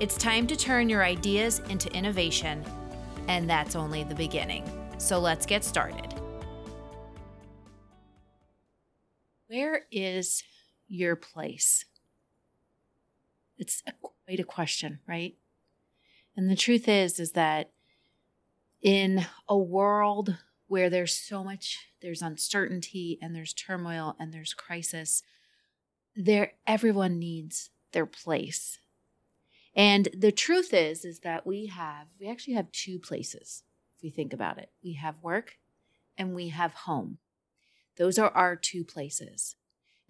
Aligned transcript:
It's 0.00 0.16
time 0.16 0.46
to 0.48 0.56
turn 0.56 0.88
your 0.88 1.04
ideas 1.04 1.60
into 1.68 1.92
innovation, 1.92 2.64
and 3.28 3.48
that's 3.48 3.76
only 3.76 4.02
the 4.02 4.14
beginning. 4.14 4.68
So 4.98 5.18
let's 5.18 5.46
get 5.46 5.64
started. 5.64 6.12
Where 9.46 9.82
is 9.92 10.42
your 10.88 11.14
place? 11.14 11.84
It's 13.58 13.82
a, 13.86 13.92
quite 14.00 14.40
a 14.40 14.44
question, 14.44 15.00
right? 15.06 15.36
And 16.36 16.50
the 16.50 16.56
truth 16.56 16.88
is 16.88 17.20
is 17.20 17.32
that 17.32 17.70
in 18.80 19.26
a 19.48 19.56
world 19.56 20.38
where 20.66 20.90
there's 20.90 21.12
so 21.12 21.44
much 21.44 21.78
there's 22.00 22.22
uncertainty 22.22 23.18
and 23.22 23.36
there's 23.36 23.52
turmoil 23.52 24.16
and 24.18 24.32
there's 24.32 24.54
crisis, 24.54 25.22
there 26.16 26.52
everyone 26.66 27.18
needs 27.18 27.70
their 27.92 28.06
place 28.06 28.78
and 29.74 30.08
the 30.16 30.32
truth 30.32 30.74
is 30.74 31.04
is 31.04 31.20
that 31.20 31.46
we 31.46 31.66
have 31.66 32.08
we 32.20 32.28
actually 32.28 32.54
have 32.54 32.70
two 32.72 32.98
places 32.98 33.62
if 33.96 34.02
we 34.02 34.10
think 34.10 34.32
about 34.32 34.58
it. 34.58 34.70
We 34.82 34.94
have 34.94 35.22
work 35.22 35.58
and 36.16 36.34
we 36.34 36.48
have 36.48 36.74
home. 36.74 37.18
Those 37.96 38.18
are 38.18 38.30
our 38.30 38.56
two 38.56 38.84
places. 38.84 39.56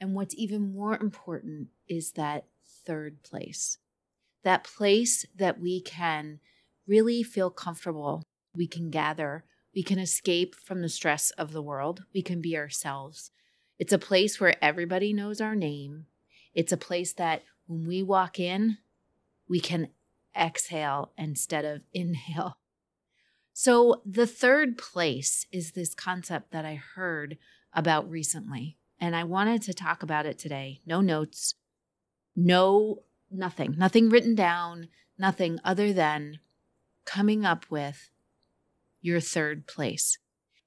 And 0.00 0.14
what's 0.14 0.34
even 0.36 0.74
more 0.74 0.96
important 0.96 1.68
is 1.88 2.12
that 2.12 2.46
third 2.84 3.22
place. 3.22 3.78
That 4.42 4.64
place 4.64 5.24
that 5.36 5.60
we 5.60 5.80
can 5.80 6.40
really 6.86 7.22
feel 7.22 7.50
comfortable. 7.50 8.22
We 8.56 8.66
can 8.66 8.90
gather. 8.90 9.44
We 9.74 9.82
can 9.82 9.98
escape 9.98 10.54
from 10.56 10.82
the 10.82 10.88
stress 10.88 11.30
of 11.32 11.52
the 11.52 11.62
world. 11.62 12.04
We 12.12 12.22
can 12.22 12.40
be 12.40 12.56
ourselves. 12.56 13.30
It's 13.78 13.92
a 13.92 13.98
place 13.98 14.40
where 14.40 14.62
everybody 14.62 15.12
knows 15.12 15.40
our 15.40 15.54
name. 15.54 16.06
It's 16.54 16.72
a 16.72 16.76
place 16.76 17.12
that 17.14 17.42
when 17.66 17.86
we 17.86 18.02
walk 18.02 18.38
in, 18.38 18.78
we 19.52 19.60
can 19.60 19.88
exhale 20.34 21.12
instead 21.18 21.62
of 21.62 21.82
inhale. 21.92 22.56
So, 23.52 24.00
the 24.06 24.26
third 24.26 24.78
place 24.78 25.46
is 25.52 25.72
this 25.72 25.94
concept 25.94 26.52
that 26.52 26.64
I 26.64 26.76
heard 26.76 27.36
about 27.74 28.08
recently, 28.08 28.78
and 28.98 29.14
I 29.14 29.24
wanted 29.24 29.60
to 29.62 29.74
talk 29.74 30.02
about 30.02 30.24
it 30.24 30.38
today. 30.38 30.80
No 30.86 31.02
notes, 31.02 31.54
no 32.34 33.02
nothing, 33.30 33.74
nothing 33.76 34.08
written 34.08 34.34
down, 34.34 34.88
nothing 35.18 35.58
other 35.62 35.92
than 35.92 36.38
coming 37.04 37.44
up 37.44 37.66
with 37.68 38.08
your 39.02 39.20
third 39.20 39.66
place. 39.66 40.16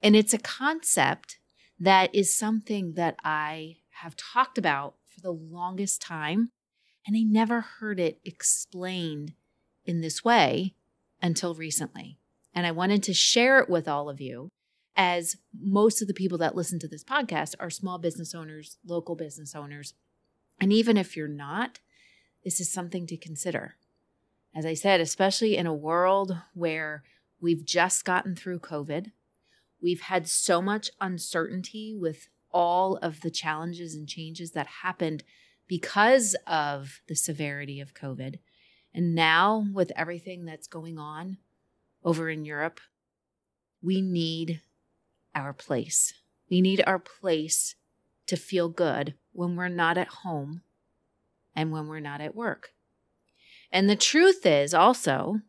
And 0.00 0.14
it's 0.14 0.32
a 0.32 0.38
concept 0.38 1.40
that 1.80 2.14
is 2.14 2.38
something 2.38 2.92
that 2.92 3.16
I 3.24 3.78
have 4.02 4.14
talked 4.14 4.58
about 4.58 4.94
for 5.12 5.20
the 5.22 5.32
longest 5.32 6.00
time 6.00 6.52
and 7.06 7.16
I 7.16 7.22
never 7.22 7.60
heard 7.60 8.00
it 8.00 8.20
explained 8.24 9.34
in 9.84 10.00
this 10.00 10.24
way 10.24 10.74
until 11.22 11.54
recently. 11.54 12.18
And 12.52 12.66
I 12.66 12.72
wanted 12.72 13.02
to 13.04 13.14
share 13.14 13.60
it 13.60 13.68
with 13.68 13.86
all 13.86 14.08
of 14.08 14.20
you, 14.20 14.48
as 14.96 15.36
most 15.56 16.00
of 16.02 16.08
the 16.08 16.14
people 16.14 16.38
that 16.38 16.56
listen 16.56 16.78
to 16.80 16.88
this 16.88 17.04
podcast 17.04 17.54
are 17.60 17.70
small 17.70 17.98
business 17.98 18.34
owners, 18.34 18.78
local 18.84 19.14
business 19.14 19.54
owners. 19.54 19.94
And 20.60 20.72
even 20.72 20.96
if 20.96 21.16
you're 21.16 21.28
not, 21.28 21.80
this 22.44 22.60
is 22.60 22.72
something 22.72 23.06
to 23.06 23.16
consider. 23.16 23.76
As 24.54 24.64
I 24.64 24.74
said, 24.74 25.00
especially 25.00 25.56
in 25.56 25.66
a 25.66 25.74
world 25.74 26.36
where 26.54 27.02
we've 27.40 27.64
just 27.64 28.04
gotten 28.04 28.34
through 28.34 28.60
COVID, 28.60 29.12
we've 29.82 30.00
had 30.00 30.26
so 30.26 30.62
much 30.62 30.90
uncertainty 31.00 31.94
with 31.94 32.28
all 32.50 32.96
of 32.96 33.20
the 33.20 33.30
challenges 33.30 33.94
and 33.94 34.08
changes 34.08 34.52
that 34.52 34.66
happened 34.82 35.22
because 35.66 36.36
of 36.46 37.00
the 37.08 37.16
severity 37.16 37.80
of 37.80 37.94
COVID. 37.94 38.38
And 38.94 39.14
now, 39.14 39.66
with 39.72 39.92
everything 39.94 40.44
that's 40.44 40.66
going 40.66 40.98
on 40.98 41.38
over 42.04 42.30
in 42.30 42.44
Europe, 42.44 42.80
we 43.82 44.00
need 44.00 44.62
our 45.34 45.52
place. 45.52 46.14
We 46.48 46.60
need 46.60 46.82
our 46.86 46.98
place 46.98 47.74
to 48.26 48.36
feel 48.36 48.68
good 48.68 49.14
when 49.32 49.56
we're 49.56 49.68
not 49.68 49.98
at 49.98 50.08
home 50.08 50.62
and 51.54 51.72
when 51.72 51.88
we're 51.88 52.00
not 52.00 52.20
at 52.20 52.34
work. 52.34 52.70
And 53.70 53.90
the 53.90 53.96
truth 53.96 54.46
is 54.46 54.72
also 54.72 55.40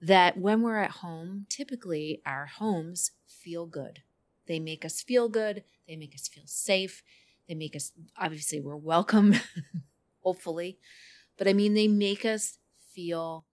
that 0.00 0.36
when 0.36 0.62
we're 0.62 0.78
at 0.78 0.90
home, 1.02 1.46
typically 1.48 2.20
our 2.26 2.46
homes 2.46 3.12
feel 3.26 3.66
good. 3.66 4.00
They 4.46 4.60
make 4.60 4.84
us 4.84 5.02
feel 5.02 5.28
good, 5.28 5.64
they 5.88 5.96
make 5.96 6.14
us 6.14 6.28
feel 6.28 6.44
safe, 6.46 7.02
they 7.48 7.54
make 7.54 7.76
us, 7.76 7.92
obviously, 8.16 8.60
we're 8.60 8.76
welcome, 8.76 9.34
hopefully. 10.22 10.78
But 11.36 11.48
I 11.48 11.52
mean, 11.52 11.74
they 11.74 11.88
make 11.88 12.24
us 12.24 12.58
feel 12.92 13.44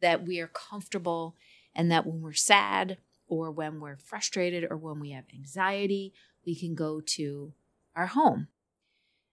that 0.00 0.26
we 0.26 0.40
are 0.40 0.48
comfortable 0.48 1.36
and 1.74 1.90
that 1.90 2.06
when 2.06 2.20
we're 2.20 2.32
sad 2.32 2.98
or 3.28 3.50
when 3.50 3.80
we're 3.80 3.96
frustrated 3.96 4.66
or 4.70 4.76
when 4.76 5.00
we 5.00 5.10
have 5.10 5.24
anxiety, 5.34 6.12
we 6.44 6.54
can 6.54 6.74
go 6.74 7.00
to 7.00 7.52
our 7.94 8.06
home. 8.06 8.48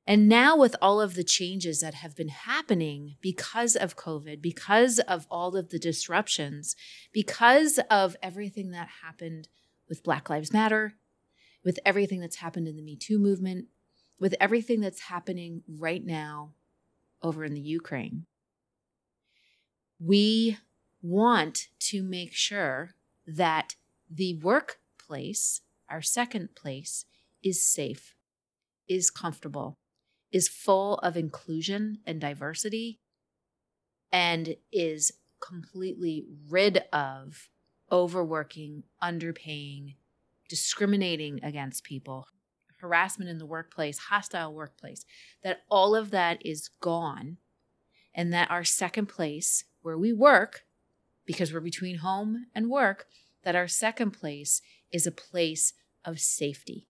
And 0.05 0.27
now, 0.27 0.57
with 0.57 0.75
all 0.81 0.99
of 0.99 1.15
the 1.15 1.23
changes 1.23 1.79
that 1.79 1.93
have 1.93 2.13
been 2.13 2.27
happening 2.27 3.15
because 3.21 3.77
of 3.77 3.95
COVID, 3.95 4.41
because 4.41 4.99
of 4.99 5.25
all 5.31 5.55
of 5.55 5.69
the 5.69 5.79
disruptions, 5.79 6.75
because 7.13 7.79
of 7.89 8.17
everything 8.21 8.71
that 8.71 8.89
happened 9.01 9.47
with 9.87 10.03
Black 10.03 10.29
Lives 10.29 10.51
Matter, 10.51 10.95
with 11.63 11.79
everything 11.85 12.19
that's 12.19 12.37
happened 12.37 12.67
in 12.67 12.75
the 12.75 12.81
Me 12.81 12.95
Too 12.95 13.19
movement, 13.19 13.67
with 14.19 14.35
everything 14.39 14.81
that's 14.81 15.01
happening 15.01 15.63
right 15.67 16.05
now 16.05 16.53
over 17.21 17.43
in 17.43 17.53
the 17.53 17.61
Ukraine, 17.61 18.25
we 19.99 20.57
want 21.01 21.67
to 21.79 22.03
make 22.03 22.33
sure 22.33 22.91
that 23.25 23.75
the 24.09 24.39
workplace, 24.41 25.61
our 25.89 26.01
second 26.01 26.55
place, 26.55 27.05
is 27.43 27.63
safe, 27.63 28.15
is 28.87 29.09
comfortable, 29.09 29.77
is 30.31 30.47
full 30.47 30.95
of 30.99 31.17
inclusion 31.17 31.99
and 32.05 32.19
diversity, 32.19 32.99
and 34.11 34.55
is 34.71 35.11
completely 35.39 36.25
rid 36.49 36.83
of 36.93 37.49
overworking, 37.91 38.83
underpaying, 39.01 39.95
discriminating 40.49 41.43
against 41.43 41.83
people, 41.83 42.27
harassment 42.79 43.29
in 43.29 43.37
the 43.37 43.45
workplace, 43.45 43.97
hostile 43.97 44.53
workplace, 44.53 45.05
that 45.43 45.61
all 45.69 45.95
of 45.95 46.11
that 46.11 46.45
is 46.45 46.69
gone 46.81 47.37
and 48.13 48.31
that 48.33 48.51
our 48.51 48.63
second 48.63 49.07
place 49.07 49.63
where 49.81 49.97
we 49.97 50.13
work, 50.13 50.65
because 51.25 51.53
we're 51.53 51.59
between 51.59 51.97
home 51.97 52.47
and 52.53 52.69
work, 52.69 53.05
that 53.43 53.55
our 53.55 53.67
second 53.67 54.11
place 54.11 54.61
is 54.91 55.07
a 55.07 55.11
place 55.11 55.73
of 56.05 56.19
safety, 56.19 56.87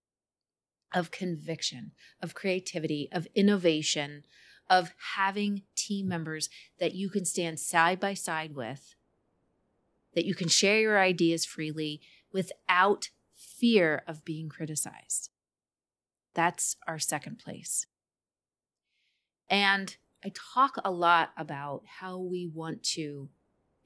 of 0.92 1.10
conviction, 1.10 1.92
of 2.20 2.34
creativity, 2.34 3.08
of 3.12 3.26
innovation, 3.34 4.24
of 4.68 4.92
having 5.16 5.62
team 5.76 6.08
members 6.08 6.48
that 6.78 6.94
you 6.94 7.08
can 7.08 7.24
stand 7.24 7.60
side 7.60 8.00
by 8.00 8.14
side 8.14 8.54
with, 8.54 8.94
that 10.14 10.24
you 10.24 10.34
can 10.34 10.48
share 10.48 10.80
your 10.80 10.98
ideas 10.98 11.44
freely 11.44 12.00
without 12.32 13.10
fear 13.64 14.02
of 14.06 14.26
being 14.26 14.50
criticized. 14.50 15.30
That's 16.34 16.76
our 16.86 16.98
second 16.98 17.38
place. 17.38 17.86
And 19.48 19.96
I 20.22 20.32
talk 20.34 20.76
a 20.84 20.90
lot 20.90 21.30
about 21.34 21.82
how 22.00 22.18
we 22.18 22.46
want 22.46 22.82
to 22.94 23.30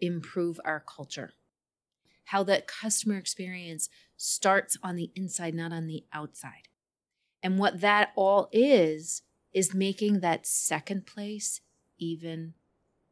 improve 0.01 0.59
our 0.65 0.81
culture, 0.81 1.31
how 2.25 2.43
that 2.43 2.67
customer 2.67 3.19
experience 3.19 3.89
starts 4.17 4.77
on 4.83 4.97
the 4.97 5.13
inside, 5.15 5.55
not 5.55 5.73
on 5.73 5.87
the 5.87 6.03
outside. 6.13 6.67
And 7.41 7.57
what 7.57 7.81
that 7.81 8.11
all 8.17 8.49
is, 8.51 9.23
is 9.53 9.75
making 9.75 10.19
that 10.19 10.45
second 10.45 11.07
place 11.07 11.61
even 11.99 12.55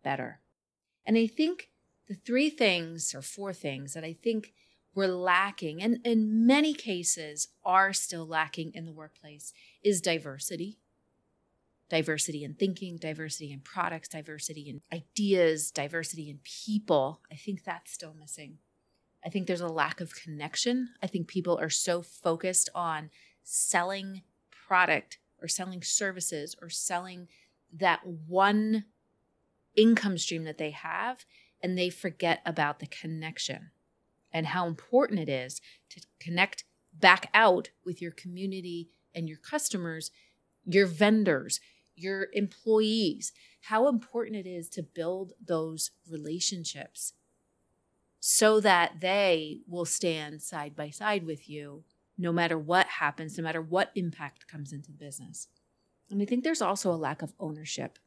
better. 0.03 0.41
And 1.07 1.17
I 1.17 1.29
think 1.29 1.71
the 2.09 2.17
three 2.17 2.51
things 2.51 3.15
or 3.15 3.23
four 3.23 3.53
things 3.53 3.95
that 3.95 4.03
I 4.03 4.15
think 4.21 4.53
we're 4.97 5.07
lacking, 5.07 5.83
and 5.83 6.01
in 6.05 6.47
many 6.47 6.75
cases 6.75 7.49
are 7.65 7.93
still 7.93 8.27
lacking 8.27 8.73
in 8.75 8.87
the 8.87 8.93
workplace, 8.93 9.53
is 9.83 10.01
diversity. 10.01 10.79
diversity 11.89 12.43
in 12.43 12.55
thinking, 12.55 12.97
diversity 12.97 13.53
in 13.53 13.61
products, 13.61 14.09
diversity 14.09 14.63
in 14.69 14.81
ideas, 14.93 15.71
diversity 15.71 16.29
in 16.29 16.41
people. 16.43 17.21
I 17.31 17.37
think 17.37 17.63
that's 17.63 17.93
still 17.93 18.15
missing. 18.19 18.59
I 19.25 19.29
think 19.29 19.47
there's 19.47 19.61
a 19.61 19.69
lack 19.69 20.01
of 20.01 20.15
connection. 20.15 20.91
I 21.03 21.07
think 21.07 21.29
people 21.29 21.59
are 21.59 21.71
so 21.71 22.03
focused 22.03 22.69
on 22.75 23.11
selling 23.45 24.23
product 24.51 25.19
or 25.41 25.47
selling 25.47 25.83
services 25.83 26.57
or 26.61 26.69
selling 26.69 27.29
that 27.73 28.01
one 28.05 28.87
income 29.77 30.19
stream 30.19 30.45
that 30.45 30.59
they 30.59 30.71
have 30.71 31.25
and 31.63 31.77
they 31.77 31.91
forget 31.91 32.41
about 32.45 32.81
the 32.81 32.87
connection 32.87 33.71
and 34.37 34.49
how 34.49 34.67
important 34.67 35.19
it 35.19 35.31
is 35.31 35.63
to 35.89 35.99
connect 36.21 36.65
back 36.93 37.31
out 37.33 37.71
with 37.87 38.03
your 38.03 38.11
community 38.11 38.91
and 39.15 39.31
your 39.31 39.39
customers, 39.39 40.11
your 40.67 40.87
vendors, 40.87 41.59
your 41.95 42.27
employees, 42.35 43.33
how 43.63 43.89
important 43.89 44.37
it 44.37 44.47
is 44.47 44.69
to 44.69 44.83
build 44.83 45.33
those 45.43 45.91
relationships 46.07 47.15
so 48.21 48.61
that 48.61 49.01
they 49.01 49.61
will 49.67 49.87
stand 49.87 50.43
side 50.43 50.77
by 50.77 50.91
side 50.91 51.25
with 51.25 51.49
you 51.49 51.83
no 52.19 52.31
matter 52.31 52.59
what 52.59 52.87
happens, 52.87 53.39
no 53.39 53.45
matter 53.45 53.63
what 53.63 53.91
impact 53.95 54.47
comes 54.47 54.71
into 54.71 54.93
the 54.93 54.99
business. 54.99 55.49
And 56.11 56.21
I 56.21 56.27
think 56.27 56.45
there's 56.45 56.61
also 56.61 56.93
a 56.93 56.95
lack 56.95 57.23
of 57.23 57.33
ownership. 57.41 57.99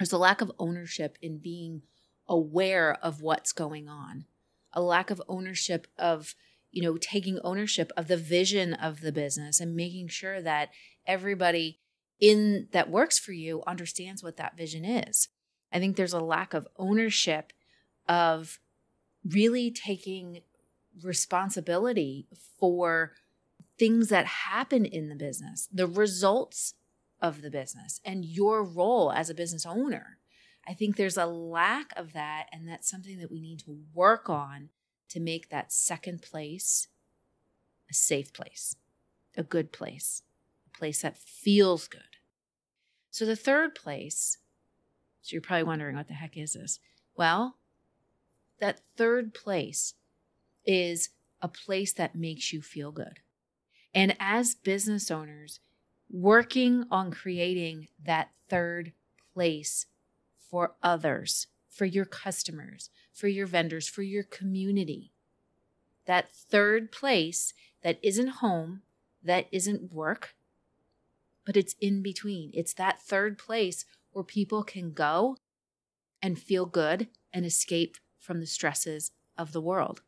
There's 0.00 0.12
a 0.12 0.18
lack 0.18 0.40
of 0.40 0.50
ownership 0.58 1.16
in 1.22 1.38
being 1.38 1.82
aware 2.26 2.94
of 3.04 3.22
what's 3.22 3.52
going 3.52 3.88
on, 3.88 4.24
a 4.74 4.82
lack 4.82 5.10
of 5.10 5.22
ownership 5.28 5.86
of, 5.98 6.34
you 6.70 6.82
know, 6.82 6.98
taking 6.98 7.38
ownership 7.42 7.90
of 7.96 8.08
the 8.08 8.16
vision 8.16 8.74
of 8.74 9.00
the 9.00 9.12
business 9.12 9.60
and 9.60 9.74
making 9.74 10.08
sure 10.08 10.42
that 10.42 10.70
everybody 11.06 11.78
in 12.20 12.68
that 12.72 12.90
works 12.90 13.18
for 13.18 13.32
you 13.32 13.62
understands 13.66 14.22
what 14.22 14.36
that 14.36 14.56
vision 14.56 14.84
is. 14.84 15.28
I 15.72 15.78
think 15.78 15.96
there's 15.96 16.12
a 16.12 16.20
lack 16.20 16.54
of 16.54 16.68
ownership 16.76 17.52
of 18.08 18.60
really 19.24 19.70
taking 19.70 20.42
responsibility 21.02 22.26
for 22.58 23.12
things 23.78 24.08
that 24.08 24.26
happen 24.26 24.84
in 24.84 25.08
the 25.08 25.16
business, 25.16 25.68
the 25.72 25.86
results 25.86 26.74
of 27.20 27.42
the 27.42 27.50
business, 27.50 28.00
and 28.04 28.24
your 28.24 28.62
role 28.62 29.10
as 29.10 29.30
a 29.30 29.34
business 29.34 29.66
owner. 29.66 30.18
I 30.66 30.74
think 30.74 30.96
there's 30.96 31.16
a 31.16 31.26
lack 31.26 31.92
of 31.96 32.12
that, 32.14 32.46
and 32.52 32.66
that's 32.66 32.88
something 32.88 33.18
that 33.18 33.30
we 33.30 33.40
need 33.40 33.60
to 33.60 33.78
work 33.92 34.30
on 34.30 34.70
to 35.10 35.20
make 35.20 35.50
that 35.50 35.72
second 35.72 36.22
place 36.22 36.88
a 37.90 37.94
safe 37.94 38.32
place, 38.32 38.76
a 39.36 39.42
good 39.42 39.72
place, 39.72 40.22
a 40.66 40.78
place 40.78 41.02
that 41.02 41.18
feels 41.18 41.86
good. 41.86 42.00
So 43.10 43.24
the 43.26 43.36
third 43.36 43.74
place, 43.74 44.38
so 45.22 45.34
you're 45.34 45.42
probably 45.42 45.64
wondering 45.64 45.96
what 45.96 46.08
the 46.08 46.14
heck 46.14 46.36
is 46.36 46.54
this? 46.54 46.80
Well, 47.16 47.58
that 48.58 48.80
third 48.96 49.34
place 49.34 49.94
is 50.64 51.10
a 51.42 51.48
place 51.48 51.92
that 51.92 52.16
makes 52.16 52.52
you 52.52 52.62
feel 52.62 52.90
good. 52.90 53.20
And 53.94 54.16
as 54.18 54.54
business 54.54 55.10
owners, 55.10 55.60
working 56.10 56.84
on 56.90 57.10
creating 57.10 57.88
that 58.04 58.30
third 58.48 58.92
place 59.32 59.86
for 60.50 60.74
others, 60.82 61.46
for 61.68 61.84
your 61.84 62.04
customers, 62.04 62.90
for 63.12 63.28
your 63.28 63.46
vendors, 63.46 63.88
for 63.88 64.02
your 64.02 64.22
community. 64.22 65.12
That 66.06 66.34
third 66.34 66.92
place 66.92 67.54
that 67.82 67.98
isn't 68.02 68.28
home, 68.28 68.82
that 69.22 69.46
isn't 69.52 69.92
work, 69.92 70.34
but 71.44 71.56
it's 71.56 71.74
in 71.80 72.02
between. 72.02 72.50
It's 72.54 72.74
that 72.74 73.00
third 73.00 73.38
place 73.38 73.84
where 74.12 74.24
people 74.24 74.62
can 74.62 74.92
go 74.92 75.36
and 76.22 76.38
feel 76.38 76.66
good 76.66 77.08
and 77.32 77.44
escape 77.44 77.96
from 78.18 78.40
the 78.40 78.46
stresses 78.46 79.12
of 79.36 79.52
the 79.52 79.60
world. 79.60 80.02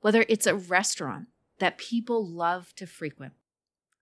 Whether 0.00 0.24
it's 0.28 0.46
a 0.46 0.54
restaurant 0.54 1.28
that 1.58 1.78
people 1.78 2.26
love 2.26 2.74
to 2.76 2.86
frequent, 2.86 3.34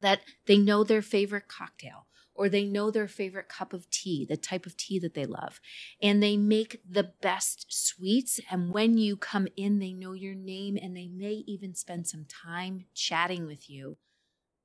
that 0.01 0.21
they 0.47 0.59
know 0.59 0.85
their 0.85 1.03
favorite 1.03 1.49
cocktail 1.49 2.07
or 2.39 2.49
they 2.49 2.65
know 2.65 2.89
their 2.89 3.09
favorite 3.09 3.49
cup 3.49 3.73
of 3.73 3.91
tea, 3.91 4.25
the 4.25 4.37
type 4.37 4.65
of 4.65 4.77
tea 4.77 5.01
that 5.01 5.15
they 5.15 5.27
love, 5.27 5.61
and 6.01 6.23
they 6.23 6.37
make 6.37 6.81
the 6.89 7.13
best 7.21 7.67
sweets. 7.69 8.39
And 8.49 8.73
when 8.73 8.97
you 8.97 9.17
come 9.17 9.49
in, 9.57 9.81
they 9.81 9.93
know 9.93 10.13
your 10.13 10.37
name 10.37 10.79
and 10.81 10.97
they 10.97 11.09
may 11.09 11.43
even 11.49 11.75
spend 11.75 12.07
some 12.07 12.27
time 12.27 12.85
chatting 12.95 13.45
with 13.45 13.69
you. 13.69 13.97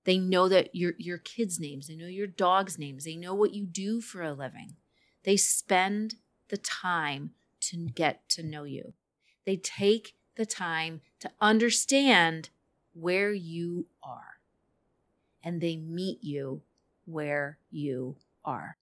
They 0.04 0.20
know 0.20 0.48
that 0.50 0.76
your 0.76 0.94
your 1.00 1.18
kids' 1.18 1.60
names, 1.60 1.88
they 1.88 1.96
know 1.96 2.06
your 2.06 2.28
dog's 2.28 2.78
names, 2.78 3.06
they 3.06 3.16
know 3.16 3.34
what 3.34 3.56
you 3.56 3.66
do 3.66 4.02
for 4.02 4.22
a 4.22 4.34
living. 4.34 4.76
They 5.24 5.36
spend 5.36 6.18
the 6.50 6.58
time 6.58 7.32
to 7.62 7.78
get 7.78 8.30
to 8.30 8.44
know 8.44 8.66
you. 8.66 8.94
They 9.46 9.56
take 9.56 10.16
the 10.36 10.46
time 10.46 11.02
to 11.22 11.32
understand 11.42 12.52
where 12.94 13.34
you 13.34 13.88
are. 14.04 14.38
And 15.44 15.60
they 15.60 15.76
meet 15.76 16.24
you 16.24 16.62
where 17.06 17.60
you 17.72 18.18
are. 18.44 18.78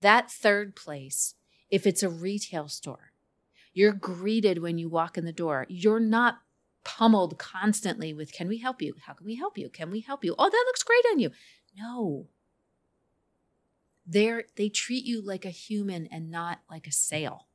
That 0.00 0.30
third 0.30 0.74
place, 0.74 1.34
if 1.70 1.86
it's 1.86 2.02
a 2.02 2.08
retail 2.08 2.68
store, 2.68 3.12
you're 3.72 3.92
greeted 3.92 4.58
when 4.58 4.78
you 4.78 4.88
walk 4.88 5.16
in 5.16 5.24
the 5.24 5.32
door. 5.32 5.66
You're 5.68 6.00
not 6.00 6.40
pummeled 6.84 7.38
constantly 7.38 8.12
with, 8.12 8.32
Can 8.32 8.48
we 8.48 8.58
help 8.58 8.82
you? 8.82 8.94
How 9.06 9.14
can 9.14 9.26
we 9.26 9.36
help 9.36 9.56
you? 9.56 9.68
Can 9.68 9.90
we 9.90 10.00
help 10.00 10.24
you? 10.24 10.34
Oh, 10.38 10.50
that 10.50 10.64
looks 10.66 10.82
great 10.82 11.04
on 11.12 11.18
you. 11.18 11.30
No. 11.76 12.26
They're, 14.04 14.44
they 14.56 14.68
treat 14.68 15.04
you 15.04 15.22
like 15.22 15.44
a 15.44 15.50
human 15.50 16.06
and 16.06 16.30
not 16.30 16.60
like 16.68 16.86
a 16.86 16.92
sale. 16.92 17.46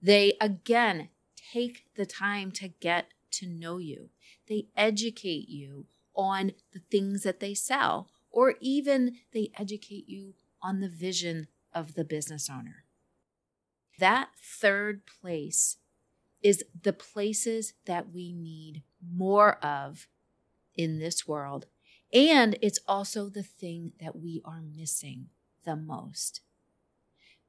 They, 0.00 0.34
again, 0.40 1.08
take 1.52 1.86
the 1.96 2.06
time 2.06 2.50
to 2.52 2.68
get 2.68 3.08
to 3.32 3.46
know 3.46 3.78
you. 3.78 4.10
They 4.48 4.68
educate 4.76 5.48
you 5.48 5.86
on 6.14 6.52
the 6.72 6.80
things 6.90 7.22
that 7.22 7.40
they 7.40 7.54
sell, 7.54 8.08
or 8.32 8.54
even 8.60 9.16
they 9.32 9.50
educate 9.58 10.08
you 10.08 10.34
on 10.62 10.80
the 10.80 10.88
vision 10.88 11.48
of 11.72 11.94
the 11.94 12.04
business 12.04 12.48
owner. 12.50 12.84
That 13.98 14.30
third 14.40 15.02
place 15.20 15.76
is 16.42 16.64
the 16.82 16.92
places 16.92 17.74
that 17.86 18.12
we 18.12 18.32
need 18.32 18.82
more 19.14 19.64
of 19.64 20.08
in 20.74 20.98
this 20.98 21.28
world. 21.28 21.66
And 22.12 22.58
it's 22.60 22.80
also 22.86 23.28
the 23.28 23.42
thing 23.42 23.92
that 24.00 24.16
we 24.16 24.42
are 24.44 24.62
missing 24.62 25.28
the 25.64 25.76
most. 25.76 26.40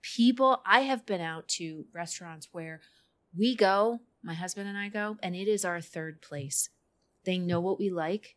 People, 0.02 0.62
I 0.66 0.82
have 0.82 1.06
been 1.06 1.22
out 1.22 1.48
to 1.50 1.86
restaurants 1.94 2.50
where 2.52 2.82
we 3.36 3.56
go, 3.56 4.02
my 4.22 4.34
husband 4.34 4.70
and 4.70 4.78
I 4.78 4.90
go, 4.90 5.18
and 5.24 5.36
it 5.36 5.48
is 5.48 5.66
our 5.66 5.82
third 5.82 6.22
place. 6.22 6.70
They 7.26 7.38
know 7.38 7.60
what 7.60 7.80
we 7.80 7.90
like. 7.90 8.36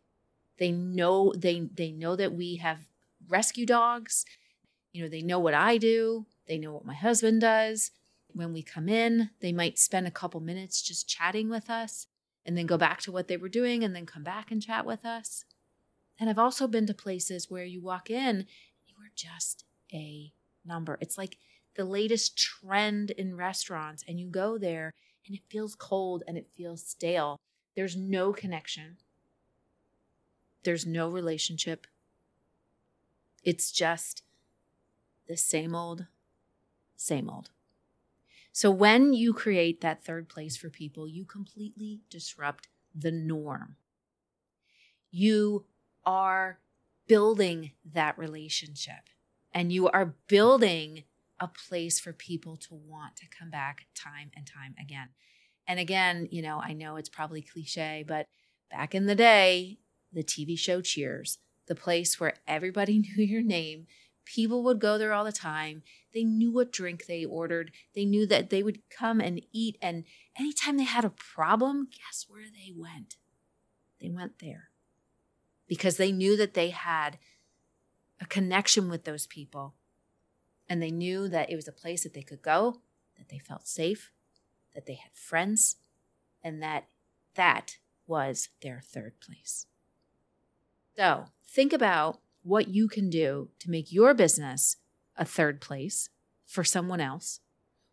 They 0.58 0.72
know 0.72 1.32
they 1.36 1.60
they 1.60 1.92
know 1.92 2.16
that 2.16 2.32
we 2.32 2.56
have 2.56 2.88
rescue 3.28 3.66
dogs. 3.66 4.24
You 4.92 5.02
know, 5.02 5.08
they 5.08 5.22
know 5.22 5.38
what 5.38 5.54
I 5.54 5.78
do. 5.78 6.26
They 6.46 6.58
know 6.58 6.72
what 6.72 6.84
my 6.84 6.94
husband 6.94 7.40
does. 7.40 7.90
When 8.32 8.52
we 8.52 8.62
come 8.62 8.88
in, 8.88 9.30
they 9.40 9.52
might 9.52 9.78
spend 9.78 10.06
a 10.06 10.10
couple 10.10 10.40
minutes 10.40 10.82
just 10.82 11.08
chatting 11.08 11.48
with 11.48 11.68
us 11.70 12.06
and 12.44 12.56
then 12.56 12.66
go 12.66 12.78
back 12.78 13.00
to 13.02 13.12
what 13.12 13.28
they 13.28 13.36
were 13.36 13.48
doing 13.48 13.82
and 13.82 13.94
then 13.94 14.06
come 14.06 14.22
back 14.22 14.50
and 14.50 14.62
chat 14.62 14.86
with 14.86 15.04
us. 15.04 15.44
And 16.18 16.30
I've 16.30 16.38
also 16.38 16.66
been 16.66 16.86
to 16.86 16.94
places 16.94 17.50
where 17.50 17.64
you 17.64 17.82
walk 17.82 18.10
in, 18.10 18.46
you 18.86 18.94
are 18.96 19.10
just 19.14 19.64
a 19.92 20.32
number. 20.64 20.96
It's 21.00 21.18
like 21.18 21.38
the 21.74 21.84
latest 21.84 22.38
trend 22.38 23.10
in 23.10 23.36
restaurants, 23.36 24.02
and 24.08 24.18
you 24.18 24.28
go 24.28 24.56
there 24.56 24.92
and 25.26 25.36
it 25.36 25.42
feels 25.48 25.74
cold 25.74 26.22
and 26.26 26.38
it 26.38 26.48
feels 26.56 26.82
stale. 26.82 27.36
There's 27.74 27.96
no 27.96 28.32
connection, 28.32 28.96
there's 30.66 30.84
no 30.84 31.08
relationship. 31.08 31.86
It's 33.42 33.70
just 33.70 34.22
the 35.26 35.36
same 35.36 35.74
old, 35.74 36.06
same 36.96 37.30
old. 37.30 37.50
So 38.52 38.70
when 38.70 39.12
you 39.12 39.32
create 39.32 39.80
that 39.80 40.04
third 40.04 40.28
place 40.28 40.56
for 40.56 40.68
people, 40.68 41.06
you 41.06 41.24
completely 41.24 42.00
disrupt 42.10 42.68
the 42.94 43.12
norm. 43.12 43.76
You 45.10 45.64
are 46.04 46.58
building 47.06 47.72
that 47.92 48.18
relationship 48.18 49.10
and 49.52 49.72
you 49.72 49.88
are 49.88 50.14
building 50.26 51.04
a 51.38 51.48
place 51.48 52.00
for 52.00 52.12
people 52.12 52.56
to 52.56 52.74
want 52.74 53.16
to 53.16 53.26
come 53.28 53.50
back 53.50 53.86
time 53.94 54.30
and 54.34 54.46
time 54.46 54.74
again. 54.80 55.10
And 55.68 55.78
again, 55.78 56.28
you 56.30 56.42
know, 56.42 56.60
I 56.60 56.72
know 56.72 56.96
it's 56.96 57.08
probably 57.08 57.42
cliche, 57.42 58.04
but 58.06 58.26
back 58.70 58.94
in 58.94 59.06
the 59.06 59.14
day, 59.14 59.78
the 60.12 60.24
TV 60.24 60.58
show 60.58 60.80
Cheers, 60.80 61.38
the 61.66 61.74
place 61.74 62.18
where 62.18 62.34
everybody 62.46 62.98
knew 63.16 63.24
your 63.24 63.42
name, 63.42 63.86
people 64.24 64.62
would 64.64 64.80
go 64.80 64.98
there 64.98 65.12
all 65.12 65.24
the 65.24 65.32
time. 65.32 65.82
They 66.12 66.24
knew 66.24 66.52
what 66.52 66.72
drink 66.72 67.06
they 67.06 67.24
ordered. 67.24 67.72
They 67.94 68.04
knew 68.04 68.26
that 68.26 68.50
they 68.50 68.62
would 68.62 68.80
come 68.90 69.20
and 69.20 69.40
eat. 69.52 69.78
And 69.80 70.04
anytime 70.38 70.76
they 70.76 70.84
had 70.84 71.04
a 71.04 71.10
problem, 71.10 71.88
guess 71.90 72.26
where 72.28 72.44
they 72.44 72.72
went? 72.76 73.16
They 74.00 74.10
went 74.10 74.40
there 74.40 74.70
because 75.66 75.96
they 75.96 76.12
knew 76.12 76.36
that 76.36 76.54
they 76.54 76.70
had 76.70 77.18
a 78.20 78.26
connection 78.26 78.88
with 78.88 79.04
those 79.04 79.26
people. 79.26 79.74
And 80.68 80.82
they 80.82 80.90
knew 80.90 81.28
that 81.28 81.50
it 81.50 81.56
was 81.56 81.68
a 81.68 81.72
place 81.72 82.02
that 82.02 82.12
they 82.12 82.22
could 82.22 82.42
go, 82.42 82.80
that 83.16 83.28
they 83.28 83.38
felt 83.38 83.68
safe, 83.68 84.10
that 84.74 84.86
they 84.86 84.94
had 84.94 85.12
friends, 85.14 85.76
and 86.42 86.60
that 86.62 86.88
that 87.34 87.76
was 88.06 88.48
their 88.62 88.80
third 88.84 89.20
place. 89.20 89.66
So 90.96 91.26
think 91.48 91.72
about 91.72 92.20
what 92.42 92.68
you 92.68 92.88
can 92.88 93.10
do 93.10 93.50
to 93.58 93.70
make 93.70 93.92
your 93.92 94.14
business 94.14 94.76
a 95.16 95.24
third 95.24 95.60
place 95.60 96.08
for 96.46 96.64
someone 96.64 97.00
else, 97.00 97.40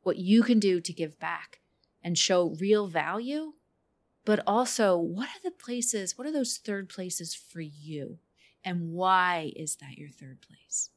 what 0.04 0.18
you 0.18 0.44
can 0.44 0.60
do 0.60 0.80
to 0.80 0.94
give 0.94 1.20
back 1.20 1.60
and 2.04 2.18
show 2.18 2.56
real 2.60 2.88
value, 2.88 3.54
but 4.26 4.42
also 4.46 4.98
what 4.98 5.28
are 5.30 5.44
the 5.44 5.52
places, 5.52 6.18
what 6.18 6.28
are 6.28 6.32
those 6.32 6.58
third 6.58 6.88
places 6.88 7.34
for 7.34 7.62
you? 7.62 8.20
And 8.64 8.94
why 8.94 9.52
is 9.56 9.76
that 9.78 9.98
your 9.98 10.10
third 10.10 10.40
place? 10.42 10.90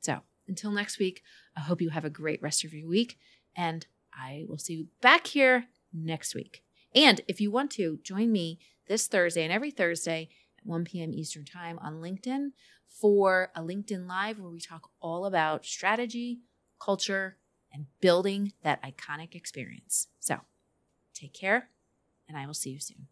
So 0.00 0.20
until 0.46 0.70
next 0.70 0.98
week, 0.98 1.22
I 1.56 1.60
hope 1.60 1.80
you 1.80 1.90
have 1.90 2.04
a 2.04 2.10
great 2.10 2.42
rest 2.42 2.64
of 2.64 2.74
your 2.74 2.88
week, 2.88 3.18
and 3.56 3.86
I 4.14 4.44
will 4.48 4.58
see 4.58 4.74
you 4.74 4.86
back 5.00 5.28
here 5.28 5.66
next 5.92 6.34
week. 6.34 6.62
And 6.94 7.20
if 7.26 7.40
you 7.40 7.50
want 7.50 7.70
to, 7.72 7.98
join 8.02 8.30
me 8.30 8.58
this 8.86 9.06
Thursday 9.06 9.42
and 9.42 9.52
every 9.52 9.70
Thursday 9.70 10.28
1 10.64 10.84
p.m. 10.84 11.12
Eastern 11.12 11.44
Time 11.44 11.78
on 11.80 12.00
LinkedIn 12.00 12.50
for 12.88 13.50
a 13.54 13.60
LinkedIn 13.60 14.08
Live 14.08 14.38
where 14.38 14.50
we 14.50 14.60
talk 14.60 14.90
all 15.00 15.26
about 15.26 15.64
strategy, 15.64 16.40
culture, 16.80 17.36
and 17.72 17.86
building 18.00 18.52
that 18.62 18.82
iconic 18.82 19.34
experience. 19.34 20.08
So 20.20 20.40
take 21.14 21.32
care, 21.32 21.70
and 22.28 22.36
I 22.36 22.46
will 22.46 22.54
see 22.54 22.70
you 22.70 22.80
soon. 22.80 23.08